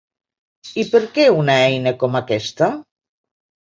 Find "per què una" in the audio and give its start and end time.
0.95-1.59